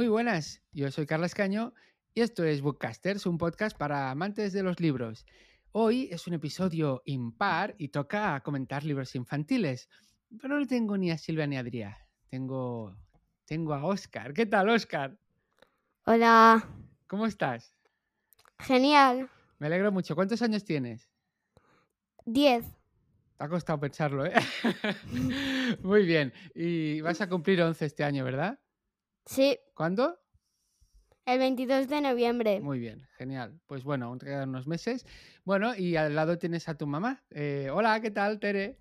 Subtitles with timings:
[0.00, 1.74] Muy buenas, yo soy Carlos Caño
[2.14, 5.26] y esto es Bookcasters, un podcast para amantes de los libros.
[5.72, 9.90] Hoy es un episodio impar y toca comentar libros infantiles,
[10.40, 11.94] pero no tengo ni a Silvia ni a Adrián,
[12.30, 12.96] tengo,
[13.44, 14.32] tengo a Oscar.
[14.32, 15.18] ¿Qué tal, Oscar?
[16.06, 16.66] Hola.
[17.06, 17.74] ¿Cómo estás?
[18.60, 19.28] Genial.
[19.58, 20.14] Me alegro mucho.
[20.14, 21.10] ¿Cuántos años tienes?
[22.24, 22.64] Diez.
[23.36, 24.32] Te ha costado pensarlo, ¿eh?
[25.82, 26.32] Muy bien.
[26.54, 28.58] Y vas a cumplir 11 este año, ¿verdad?
[29.26, 30.18] Sí, ¿Cuándo?
[31.26, 32.60] el 22 de noviembre.
[32.60, 33.60] Muy bien, genial.
[33.66, 35.06] Pues bueno, aún te quedan unos meses.
[35.44, 37.22] Bueno, y al lado tienes a tu mamá.
[37.30, 38.78] Eh, hola, ¿qué tal, Tere?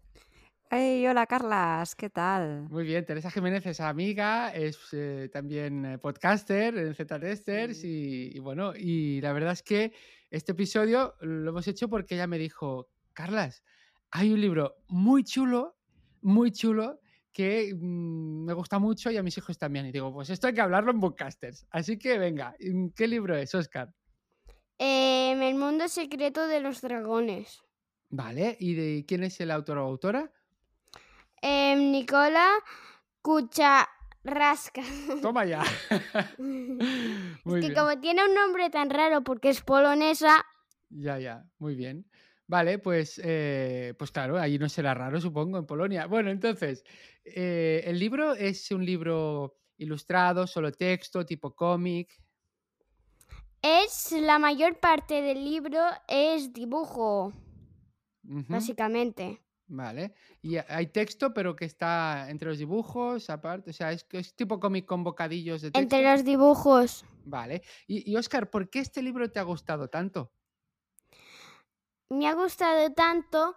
[0.71, 2.69] Hey, hola Carlas, ¿qué tal?
[2.69, 8.39] Muy bien, Teresa Jiménez es amiga, es eh, también eh, podcaster en Z-Testers y, y
[8.39, 9.93] bueno, y la verdad es que
[10.29, 13.63] este episodio lo hemos hecho porque ella me dijo, Carlas,
[14.11, 15.75] hay un libro muy chulo,
[16.21, 16.99] muy chulo,
[17.39, 19.85] que mm, me gusta mucho y a mis hijos también.
[19.85, 21.65] Y digo, pues esto hay que hablarlo en Bookcasters.
[21.71, 22.53] Así que venga,
[22.93, 23.93] ¿qué libro es, Oscar?
[24.77, 27.61] Em, el mundo secreto de los dragones.
[28.09, 30.29] Vale, ¿y de quién es el autor o autora?
[31.41, 32.45] Em, Nicola
[33.21, 34.81] Cucharrasca.
[35.21, 35.63] Toma ya.
[35.89, 37.73] es que bien.
[37.73, 40.45] como tiene un nombre tan raro porque es polonesa,
[40.89, 42.05] Ya, ya, muy bien.
[42.49, 46.07] Vale, pues, eh, pues claro, ahí no será raro, supongo, en Polonia.
[46.07, 46.83] Bueno, entonces,
[47.23, 52.09] eh, el libro es un libro ilustrado, solo texto, tipo cómic.
[53.61, 57.33] es la mayor parte del libro es dibujo,
[58.23, 59.41] básicamente.
[59.67, 60.15] Vale.
[60.41, 63.69] Y ha- hay texto, pero que está entre los dibujos, aparte.
[63.69, 65.79] O sea, es, es tipo cómic con bocadillos de texto.
[65.83, 67.05] Entre los dibujos.
[67.25, 67.61] Vale.
[67.85, 70.31] Y, y Oscar, ¿por qué este libro te ha gustado tanto?
[72.09, 73.55] Me ha gustado tanto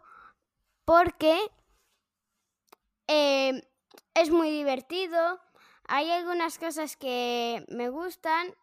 [0.85, 1.37] porque
[3.09, 3.63] eh,
[4.15, 5.41] es muy divertido.
[5.89, 8.55] Hay algunas cosas que me gustan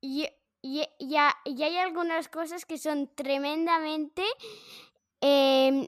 [0.00, 0.26] y,
[0.62, 4.22] y- y ha- y hay algunas cosas que son tremendamente
[5.20, 5.86] em,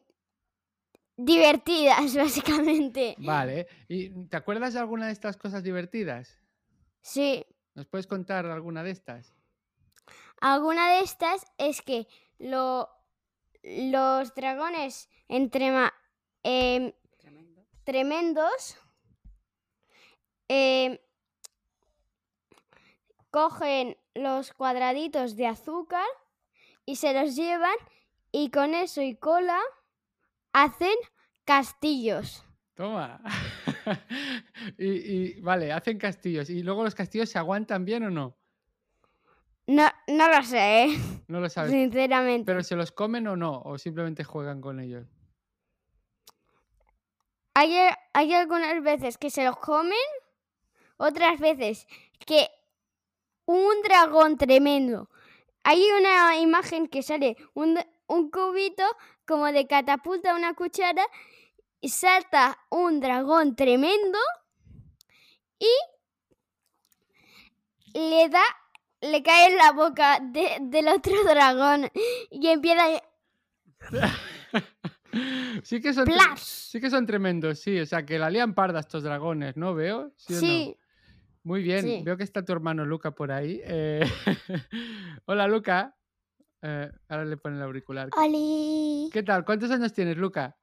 [1.17, 3.17] divertidas, básicamente.
[3.19, 3.67] Vale.
[3.89, 6.39] ¿Y te acuerdas de alguna de estas cosas divertidas?
[7.03, 7.45] Sí,
[7.75, 9.33] ¿Nos puedes contar alguna de estas?
[10.41, 12.07] Alguna de estas es que
[12.39, 12.89] lo-
[13.63, 15.71] los dragones entre
[16.43, 16.93] em,
[17.85, 18.77] tremendos
[20.49, 20.99] em,
[23.31, 26.07] cogen los cuadraditos de azúcar
[26.87, 27.77] y se los llevan
[28.33, 29.61] y con eso y cola
[30.53, 30.95] hacen
[31.45, 32.45] castillos.
[32.75, 33.21] Toma.
[34.79, 36.49] y, vale, hacen castillos.
[36.51, 38.40] ¿Y luego los castillos se aguantan bien o no?
[39.71, 40.99] No, no lo sé, ¿eh?
[41.29, 41.71] No lo sabes.
[41.71, 42.45] sinceramente.
[42.45, 43.63] ¿Pero se los comen o no?
[43.65, 45.07] ¿O simplemente juegan con ellos?
[47.55, 47.77] Hay,
[48.13, 49.97] hay algunas veces que se los comen,
[50.97, 51.87] otras veces
[52.27, 52.49] que
[53.45, 55.09] un dragón tremendo.
[55.63, 57.79] Hay una imagen que sale un,
[58.09, 58.83] un cubito
[59.25, 61.07] como de catapulta a una cuchara
[61.81, 64.19] y salta un dragón tremendo
[65.61, 65.69] y
[67.95, 68.43] le da,
[69.01, 71.91] le cae en la boca de- del otro dragón
[72.31, 73.03] y empieza a...
[75.63, 76.07] sí, que son
[76.37, 77.79] sí que son tremendos, sí.
[77.81, 79.75] O sea, que la lían parda estos dragones, ¿no?
[79.75, 80.13] ¿Veo?
[80.17, 80.81] ¿Sí no?
[81.43, 81.83] Muy bien.
[81.83, 82.03] Sí.
[82.05, 83.61] Veo que está tu hermano Luca por ahí.
[83.65, 84.05] Eh,
[85.25, 85.97] Hola, Luca.
[86.63, 88.11] Eh, ahora le ponen el auricular.
[88.17, 89.09] Oli.
[89.13, 89.45] ¿Qué tal?
[89.47, 90.57] ¿Cuántos años tienes, Luca?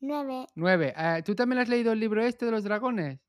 [0.00, 0.46] Nueve.
[0.54, 0.94] Nueve.
[0.96, 3.20] Eh, ¿Tú también has leído el libro este de los dragones?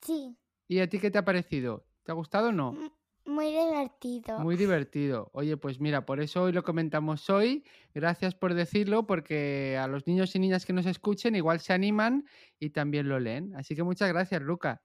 [0.00, 0.36] Sí.
[0.68, 1.84] ¿Y a ti qué te ha parecido?
[2.04, 2.76] ¿Te ha gustado o no?
[3.24, 4.38] Muy divertido.
[4.40, 5.30] Muy divertido.
[5.32, 7.64] Oye, pues mira, por eso hoy lo comentamos hoy.
[7.94, 12.26] Gracias por decirlo, porque a los niños y niñas que nos escuchen igual se animan
[12.58, 13.54] y también lo leen.
[13.54, 14.82] Así que muchas gracias, Luca.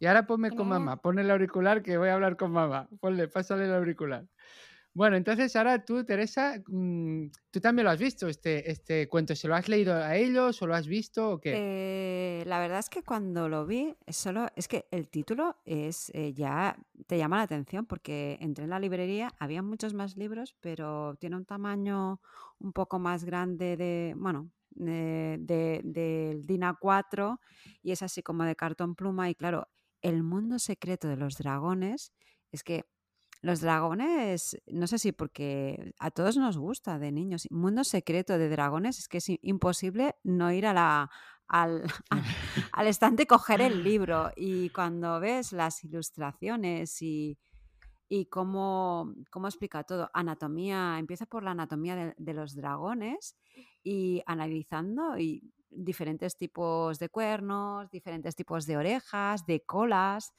[0.00, 0.96] Y ahora ponme con mamá.
[0.96, 2.88] Ponle el auricular que voy a hablar con mamá.
[3.00, 4.26] Ponle, pásale el auricular.
[4.92, 9.36] Bueno, entonces ahora tú, Teresa, mm, tú también lo has visto, este, este cuento.
[9.36, 11.52] ¿Se lo has leído a ellos o lo has visto o qué?
[11.56, 16.32] Eh, la verdad es que cuando lo vi, solo es que el título es eh,
[16.32, 16.76] ya
[17.06, 21.36] te llama la atención porque entré en la librería, había muchos más libros, pero tiene
[21.36, 22.20] un tamaño
[22.58, 24.50] un poco más grande de, bueno,
[24.80, 27.38] eh, de, del DIN A4
[27.82, 29.68] y es así como de cartón pluma y claro,
[30.02, 32.12] el mundo secreto de los dragones
[32.52, 32.86] es que
[33.42, 37.46] los dragones, no sé si porque a todos nos gusta de niños.
[37.50, 41.10] Mundo secreto de dragones, es que es imposible no ir a la,
[41.48, 42.22] al, al,
[42.72, 44.30] al estante coger el libro.
[44.36, 47.38] Y cuando ves las ilustraciones y
[48.12, 50.10] y cómo, cómo explica todo.
[50.12, 53.36] Anatomía, empieza por la anatomía de, de los dragones
[53.84, 60.32] y analizando y diferentes tipos de cuernos, diferentes tipos de orejas, de colas,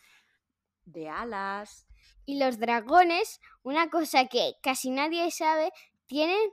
[0.83, 1.87] de alas.
[2.25, 5.71] Y los dragones, una cosa que casi nadie sabe,
[6.05, 6.51] tienen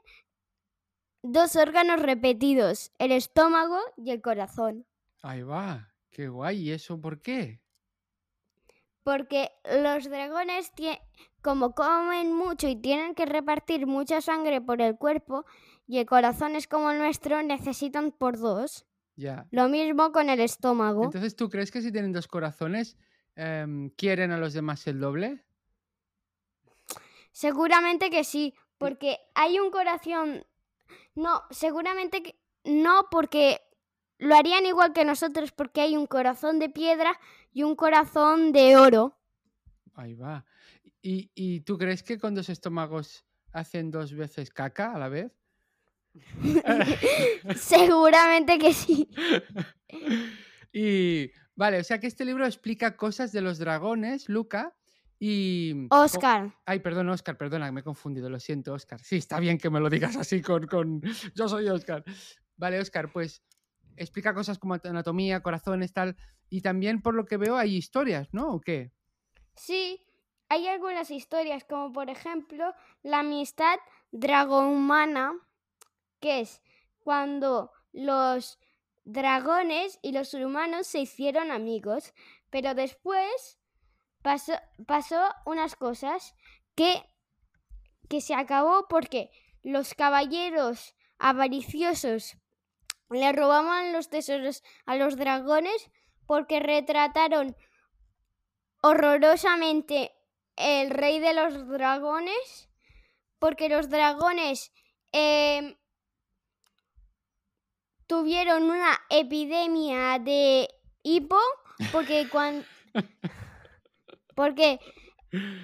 [1.22, 4.86] dos órganos repetidos, el estómago y el corazón.
[5.22, 6.68] Ahí va, qué guay.
[6.68, 7.60] ¿Y eso por qué?
[9.02, 10.72] Porque los dragones,
[11.42, 15.44] como comen mucho y tienen que repartir mucha sangre por el cuerpo,
[15.86, 18.86] y el corazón es como el nuestro, necesitan por dos.
[19.16, 19.48] Ya.
[19.50, 21.04] Lo mismo con el estómago.
[21.04, 22.96] Entonces, ¿tú crees que si tienen dos corazones,
[23.38, 25.44] em, quieren a los demás el doble?
[27.32, 30.44] Seguramente que sí, porque hay un corazón...
[31.14, 33.60] No, seguramente que no, porque
[34.18, 37.18] lo harían igual que nosotros, porque hay un corazón de piedra
[37.52, 39.16] y un corazón de oro.
[39.94, 40.44] Ahí va.
[41.00, 45.32] ¿Y, y tú crees que con dos estómagos hacen dos veces caca a la vez?
[47.56, 49.08] Seguramente que sí.
[50.72, 54.74] y vale, o sea que este libro explica cosas de los dragones, Luca,
[55.20, 55.88] y...
[55.90, 59.00] Oscar, Ay, perdón, Oscar, perdona, me he confundido, lo siento, Oscar.
[59.02, 60.66] Sí, está bien que me lo digas así con...
[60.68, 61.02] con...
[61.34, 62.04] Yo soy Oscar.
[62.56, 63.42] Vale, Oscar, pues
[63.96, 66.16] explica cosas como anatomía, corazones, tal.
[66.48, 68.48] Y también, por lo que veo, hay historias, ¿no?
[68.50, 68.92] ¿O qué?
[69.58, 70.00] sí,
[70.48, 72.72] hay algunas historias, como por ejemplo
[73.02, 73.78] la amistad
[74.12, 75.34] dragohumana,
[76.20, 76.62] que es
[77.00, 78.58] cuando los
[79.08, 82.12] dragones y los humanos se hicieron amigos,
[82.50, 83.58] pero después
[84.20, 84.52] pasó,
[84.86, 86.34] pasó unas cosas
[86.74, 87.02] que,
[88.08, 89.30] que se acabó porque
[89.62, 92.36] los caballeros avariciosos
[93.08, 95.90] le robaban los tesoros a los dragones
[96.26, 97.56] porque retrataron
[98.82, 100.12] horrorosamente
[100.56, 102.68] el rey de los dragones,
[103.38, 104.70] porque los dragones
[105.12, 105.76] em,
[108.08, 110.68] tuvieron una epidemia de
[111.02, 111.38] hipo,
[111.92, 112.64] porque cuando...
[114.34, 114.80] Porque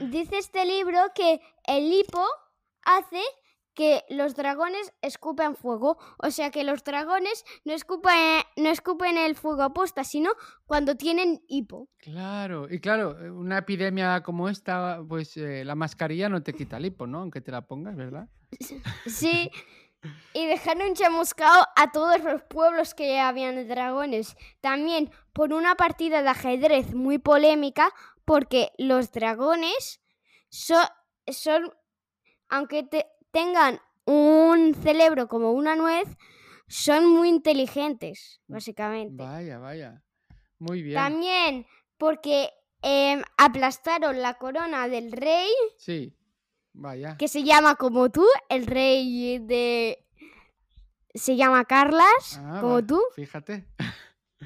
[0.00, 2.25] dice este libro que el hipo
[2.82, 3.23] hace
[3.75, 5.99] que los dragones escupen fuego.
[6.19, 10.31] O sea que los dragones no escupen, no escupen el fuego aposta, sino
[10.67, 11.88] cuando tienen hipo.
[11.99, 16.87] Claro, y claro, una epidemia como esta, pues eh, la mascarilla no te quita el
[16.87, 17.20] hipo, ¿no?
[17.20, 18.29] Aunque te la pongas, ¿verdad?
[19.06, 19.50] Sí.
[20.32, 24.36] Y dejaron chamuscado a todos los pueblos que habían dragones.
[24.60, 27.90] También por una partida de ajedrez muy polémica,
[28.24, 30.00] porque los dragones
[30.48, 30.88] so-
[31.28, 31.72] son,
[32.48, 36.08] aunque te- tengan un cerebro como una nuez,
[36.66, 39.22] son muy inteligentes, básicamente.
[39.22, 40.02] Vaya, vaya.
[40.58, 40.94] Muy bien.
[40.94, 41.66] También
[41.98, 42.50] porque
[42.82, 46.14] em, aplastaron la corona del rey, Sí,
[46.75, 47.17] vaya.
[47.17, 49.99] que se llama como tú, el rey de...
[51.15, 53.00] Se llama Carlas, Ah, como va- tú.
[53.15, 53.65] Fíjate.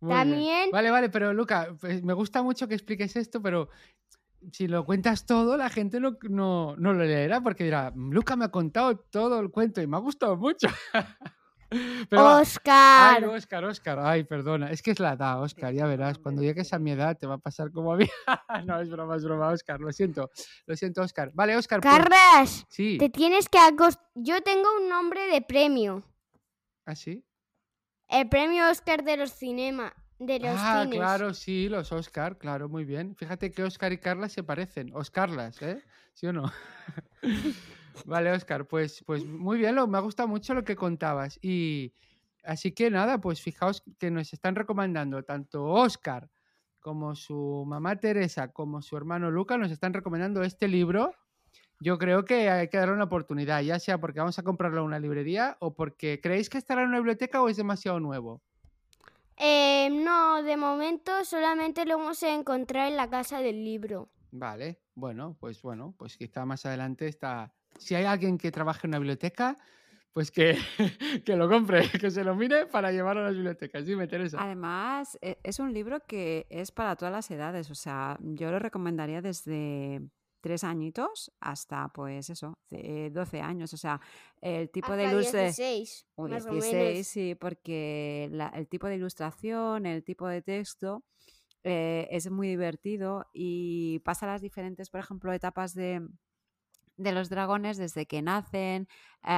[0.00, 0.18] Muy bien.
[0.30, 3.68] También- Vale, vale, pero Luca, pues, me gusta mucho que expliques esto, pero
[4.52, 8.44] si lo cuentas todo, la gente no, no, no lo leerá porque dirá, Luca me
[8.44, 10.68] ha contado todo el cuento y me ha gustado mucho.
[12.08, 12.36] Pero va.
[12.36, 13.24] Ay, Oscar.
[13.24, 13.98] Oscar, Oscar.
[14.00, 14.70] Ay, perdona.
[14.70, 16.18] Es que es la edad, Oscar, ya verás.
[16.18, 18.06] Cuando llegues a mi edad te va a pasar como a mí.
[18.66, 19.80] no, es broma, es broma, Oscar.
[19.80, 20.30] Lo siento.
[20.66, 21.30] Lo siento, Oscar.
[21.34, 21.80] Vale, Oscar.
[21.80, 22.96] Carlas, Sí.
[22.98, 24.06] te tienes que acostar.
[24.14, 26.02] Yo tengo un nombre de premio.
[26.86, 27.24] ¿Ah, sí?
[28.08, 29.92] El premio Oscar de los cinema.
[30.18, 30.98] De los ah, cines.
[30.98, 33.14] claro, sí, los Oscar, claro, muy bien.
[33.14, 34.90] Fíjate que Oscar y Carla se parecen.
[34.94, 35.84] Oscarlas, ¿eh?
[36.12, 36.50] ¿Sí o no?
[38.04, 41.38] vale, Oscar, pues, pues muy bien, lo, me ha gustado mucho lo que contabas.
[41.42, 41.92] Y
[42.44, 46.30] así que nada, pues fijaos que nos están recomendando tanto Oscar
[46.80, 51.14] como su mamá Teresa, como su hermano Luca, nos están recomendando este libro.
[51.80, 54.86] Yo creo que hay que darle una oportunidad, ya sea porque vamos a comprarlo en
[54.86, 58.42] una librería o porque creéis que estará en una biblioteca o es demasiado nuevo.
[59.36, 64.10] Eh, no, de momento solamente lo hemos encontrado en la casa del libro.
[64.32, 67.54] Vale, bueno, pues bueno, pues quizá más adelante está.
[67.78, 69.56] Si hay alguien que trabaje en una biblioteca,
[70.12, 70.56] pues que,
[71.24, 73.84] que lo compre, que se lo mire para llevarlo a las bibliotecas.
[73.84, 74.42] Sí, me interesa.
[74.42, 77.70] Además, e- es un libro que es para todas las edades.
[77.70, 80.00] O sea, yo lo recomendaría desde
[80.40, 83.72] tres añitos hasta, pues eso, ce- 12 años.
[83.74, 84.00] O sea,
[84.40, 85.18] el tipo de Hasta.
[85.18, 87.06] 16, O más o 16, menos.
[87.06, 91.04] sí, porque la- el tipo de ilustración, el tipo de texto
[91.64, 96.06] eh, es muy divertido y pasa las diferentes, por ejemplo, etapas de,
[96.98, 98.88] de los dragones desde que nacen
[99.22, 99.28] eh,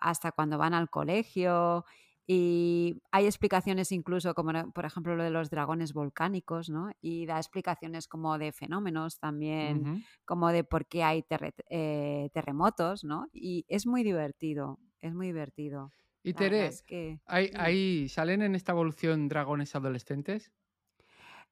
[0.00, 1.84] hasta cuando van al colegio
[2.26, 6.90] Y hay explicaciones incluso, como por ejemplo lo de los dragones volcánicos, ¿no?
[7.00, 11.24] Y da explicaciones como de fenómenos también, como de por qué hay
[11.68, 13.28] eh, terremotos, ¿no?
[13.32, 15.92] Y es muy divertido, es muy divertido.
[16.22, 17.20] Y Tere, es que...
[17.26, 20.52] ¿hay, ¿salen en esta evolución dragones adolescentes?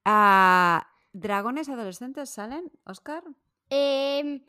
[0.05, 3.25] Ah, ¿Dragones adolescentes salen, Oscar?
[3.69, 4.45] Em,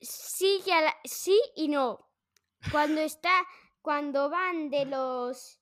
[0.00, 2.08] sí, y a la- sí y no.
[2.72, 3.32] Cuando está,
[3.82, 5.58] cuando van de los,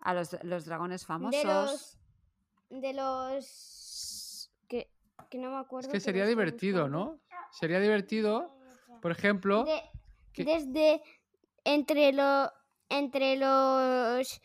[0.00, 1.32] A los, los dragones famosos.
[1.40, 1.98] de los,
[2.70, 4.90] de los, que,
[5.30, 5.88] que no me acuerdo.
[5.88, 6.88] Es que sería divertido.
[6.88, 7.20] ¿no?
[7.52, 8.56] Sería divertido,
[9.02, 9.82] por ejemplo, De-
[10.32, 11.02] que- Desde
[11.64, 12.50] entre lo,
[12.88, 14.40] entre los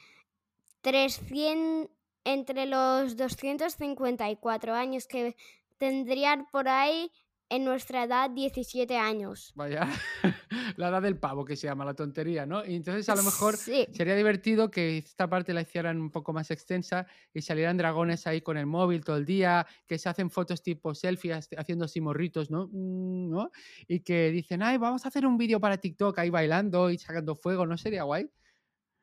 [0.82, 1.90] 300,
[2.26, 5.36] entre los 254 años que
[5.78, 7.12] tendrían por ahí
[7.50, 9.52] en nuestra edad 17 años.
[9.56, 9.88] vaya,
[10.78, 12.64] la edad del pavo que se llama, la tontería, ¿no?
[12.66, 13.88] Y entonces a lo mejor Sí.
[13.92, 18.42] sería divertido que esta parte la hicieran un poco más extensa y salieran dragones ahí
[18.42, 22.52] con el móvil todo el día, que se hacen fotos tipo selfies haciendo así morritos,
[22.52, 22.68] ¿no?
[22.72, 23.52] Mm, ¿no?
[23.88, 27.36] Y que dicen, ay, vamos a hacer un vídeo para TikTok ahí bailando y sacando
[27.36, 28.30] fuego, ¿no sería guay?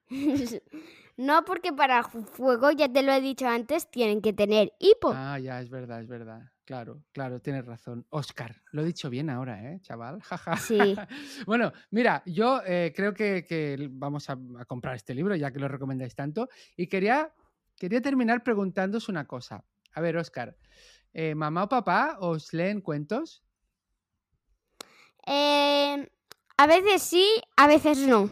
[1.18, 5.12] No porque para fuego, ya te lo he dicho antes, tienen que tener hipo.
[5.14, 6.42] Ah, ya, es verdad, es verdad.
[6.66, 8.04] Claro, claro, tienes razón.
[8.10, 10.20] Oscar, lo he dicho bien ahora, ¿eh, chaval?
[10.22, 10.56] Jaja.
[10.56, 10.96] Sí.
[11.46, 15.60] bueno, mira, yo eh, creo que, que vamos a, a comprar este libro, ya que
[15.60, 16.48] lo recomendáis tanto.
[16.76, 17.32] Y quería,
[17.76, 19.64] quería terminar preguntándoos una cosa.
[19.92, 20.56] A ver, Oscar,
[21.14, 23.44] eh, ¿mamá o papá os leen cuentos?
[25.24, 26.04] Em,
[26.56, 28.28] a veces sí, a veces no.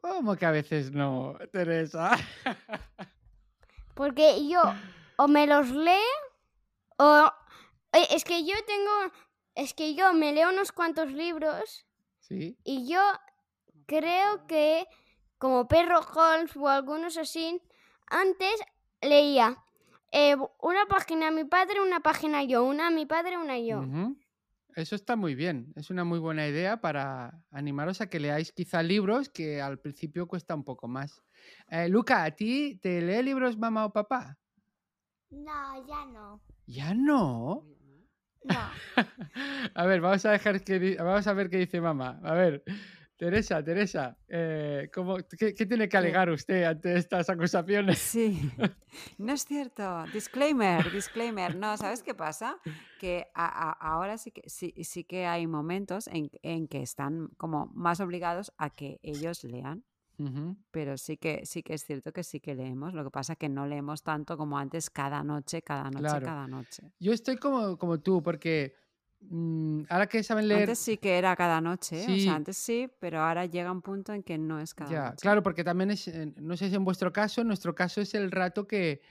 [0.00, 2.12] ¿Cómo que a veces no, Teresa?
[3.94, 4.62] Porque yo
[5.16, 6.29] o me los leo
[7.00, 7.32] o...
[7.92, 9.12] Es que yo tengo...
[9.54, 11.84] Es que yo me leo unos cuantos libros
[12.20, 12.56] sí.
[12.62, 13.00] y yo
[13.86, 14.86] creo que
[15.38, 17.60] como Perro Holmes o algunos así,
[18.06, 18.54] antes
[19.00, 19.56] leía
[20.12, 23.82] eh, una página a mi padre, una página yo, una a mi padre, una yo.
[24.76, 25.72] Eso está muy bien.
[25.76, 30.28] Es una muy buena idea para animaros a que leáis quizá libros que al principio
[30.28, 31.22] cuesta un poco más.
[31.68, 34.38] Eh, Luca, ¿a ti te lee libros mamá o papá?
[35.30, 36.40] No, ya no.
[36.70, 37.66] Ya no.
[38.44, 38.70] No.
[39.74, 42.20] A ver, vamos a dejar que vamos a ver qué dice mamá.
[42.22, 42.62] A ver,
[43.16, 47.98] Teresa, Teresa, eh, ¿cómo- qué, qué tiene que alegar usted ante estas acusaciones?
[47.98, 48.50] Sí,
[49.18, 50.04] no es cierto.
[50.12, 51.54] Disclaimer, disclaimer.
[51.56, 52.56] No, ¿sabes qué pasa?
[52.98, 57.28] Que a- a- ahora sí que, sí, sí que hay momentos en, en que están
[57.36, 59.84] como más obligados a que ellos lean,
[60.70, 62.94] Pero sí que, sí que es cierto que sí que leemos.
[62.94, 66.22] Lo que pasa que no leemos tanto como antes, cada noche, cada noche, Claro.
[66.22, 66.92] cada noche.
[67.00, 68.74] Yo estoy como, como tú, porque
[69.20, 70.68] mm, ahora que saben leer.
[70.68, 72.10] Antes sí que era cada noche, ¿eh?
[72.12, 72.18] o Sí.
[72.18, 75.16] sea, antes sí, pero ahora llega un punto en que no es cada Ya, noche.
[75.20, 78.14] claro, porque también es, eh, no sé si en vuestro caso, en nuestro caso es
[78.14, 79.02] el rato que,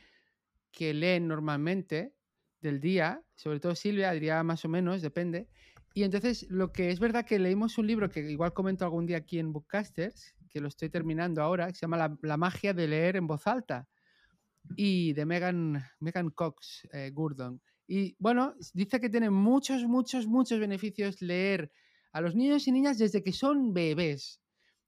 [0.71, 2.15] que leen normalmente
[2.61, 5.49] del día, sobre todo Silvia, diría más o menos, depende.
[5.93, 9.17] Y entonces, lo que es verdad que leímos un libro que igual comento algún día
[9.17, 12.88] aquí en Bookcasters, que lo estoy terminando ahora, que se llama La, La magia de
[12.88, 13.88] leer en voz alta,
[14.75, 17.62] y de Megan, Megan Cox eh, Gurdon.
[17.88, 21.72] Y bueno, dice que tiene muchos, muchos, muchos beneficios leer
[22.12, 24.41] a los niños y niñas desde que son bebés.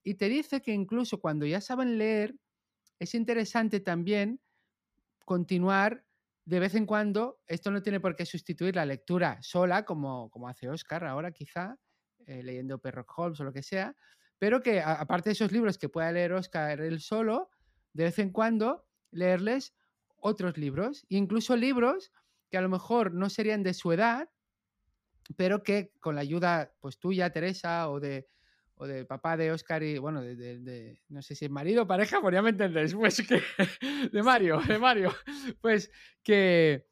[0.03, 2.35] Y te dice que incluso cuando ya saben leer,
[2.99, 4.39] es interesante también
[5.25, 6.05] continuar
[6.45, 7.39] de vez en cuando.
[7.47, 11.77] Esto no tiene por qué sustituir la lectura sola, como, como hace Oscar ahora quizá,
[12.27, 13.95] eh, leyendo Perro Holmes o lo que sea,
[14.41, 17.51] pero que a- aparte de esos libros que pueda leer Oscar él solo,
[17.93, 19.75] de vez en cuando leerles
[20.17, 22.11] otros libros, incluso libros
[22.49, 24.29] que a lo mejor no serían de su edad,
[25.37, 28.29] pero que con la ayuda pues tuya, Teresa, o de,
[28.73, 31.83] o de papá de Oscar y, bueno, de, de- de- no sé si es marido
[31.83, 33.41] o pareja, pues ya me entendéis, pues que,
[34.11, 35.13] de Mario, de Mario,
[35.61, 35.91] pues
[36.23, 36.87] que,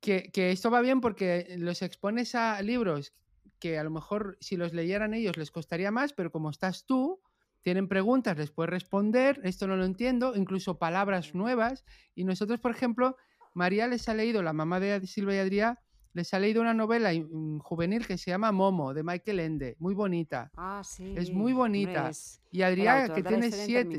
[0.00, 3.14] que, que esto va bien porque los expones a libros
[3.58, 7.20] que a lo mejor si los leyeran ellos les costaría más, pero como estás tú,
[7.62, 11.84] tienen preguntas, les puedes responder, esto no lo entiendo, incluso palabras nuevas,
[12.14, 13.16] y nosotros, por ejemplo,
[13.54, 15.78] María les ha leído, la mamá de Silvia y Adrià,
[16.14, 19.94] les ha leído una novela mm, juvenil que se llama Momo, de Michael Ende, muy
[19.94, 20.50] bonita.
[20.56, 21.14] Ah, sí.
[21.16, 22.08] Es muy bonita.
[22.08, 23.98] es Y autor que tiene siete.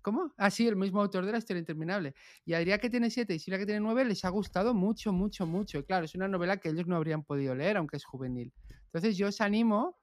[0.00, 0.32] ¿Cómo?
[0.36, 2.14] Ah, sí, el mismo autor de la historia interminable.
[2.44, 5.46] Y Adrià, que tiene siete, y Silvia, que tiene nueve, les ha gustado mucho, mucho,
[5.46, 5.78] mucho.
[5.78, 8.52] Y claro, es una novela que ellos no habrían podido leer, aunque es juvenil.
[8.92, 9.98] Entonces, yo os animo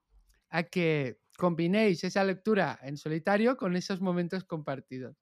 [0.49, 5.15] a que combinéis esa lectura en solitario con esos momentos compartidos.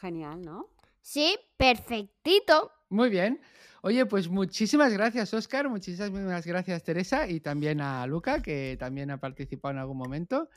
[0.00, 0.68] Genial, ¿no?
[1.02, 2.70] Sí, perfectito.
[2.90, 3.40] Muy bien.
[3.82, 5.68] Oye, pues muchísimas gracias, Oscar.
[5.68, 7.28] Muchísimas gracias, Teresa.
[7.28, 10.48] Y también a Luca, que también ha participado en algún momento.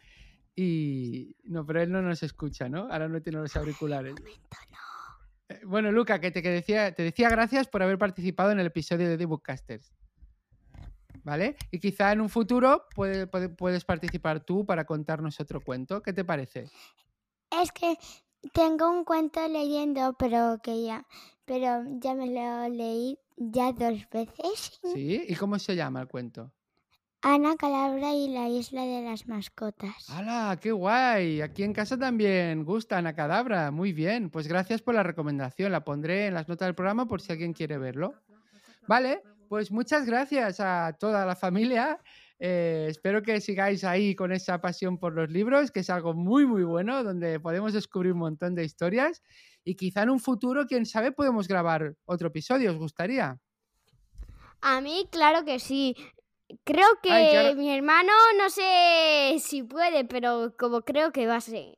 [0.56, 2.82] Y no, pero él no nos escucha, ¿no?
[2.92, 4.14] Ahora no tiene los auriculares.
[5.50, 8.68] Eh, Bueno, Luca, que te, que decía, te decía gracias por haber participado en el
[8.68, 9.94] episodio de The Bookcasters.
[11.24, 11.56] ¿Vale?
[11.72, 16.02] Y quizá en un futuro puede- puede- puedes participar tú para contarnos otro cuento.
[16.02, 16.66] ¿Qué te parece?
[17.62, 17.96] Es que
[18.54, 21.06] tengo un cuento leyendo, pero que ya,
[21.46, 24.80] pero ya me lo leí ya dos veces.
[24.94, 25.24] ¿Sí?
[25.28, 26.52] ¿Y cómo se llama el cuento?
[27.24, 30.10] Ana Calabra y la isla de las mascotas.
[30.10, 30.58] ¡Hala!
[30.60, 31.42] ¡Qué guay!
[31.42, 33.70] Aquí en casa también gusta Ana Cadabra.
[33.70, 34.32] Muy bien.
[34.32, 35.72] Pues gracias por la recomendación.
[35.72, 38.16] La pondré en las notas del programa por si alguien quiere verlo.
[38.88, 42.00] Vale, pues muchas gracias a toda la familia.
[42.40, 46.46] Eh, espero que sigáis ahí con esa pasión por los libros, que es algo muy,
[46.46, 49.22] muy bueno, donde podemos descubrir un montón de historias.
[49.66, 52.72] Y quizá en un futuro, quién sabe, podemos grabar otro episodio.
[52.72, 53.42] ¿Os gustaría?
[54.62, 55.98] A mí, claro que sí.
[56.64, 57.56] Creo que Ay, claro.
[57.58, 61.78] mi hermano no sé si puede, pero como creo que va a ser.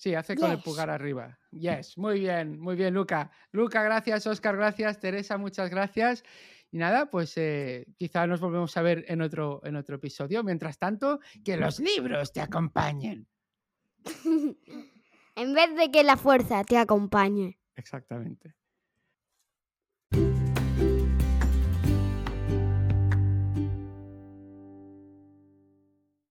[0.00, 1.38] Sí, hace con el pulgar arriba.
[1.50, 3.30] Yes, muy bien, muy bien, Luca.
[3.52, 6.24] Luca, gracias, Oscar, gracias, Teresa, muchas gracias.
[6.70, 10.42] Y nada, pues eh, quizá nos volvemos a ver en otro, en otro episodio.
[10.42, 13.28] Mientras tanto, que los libros te acompañen.
[15.36, 17.58] En vez de que la fuerza te acompañe.
[17.76, 18.54] Exactamente.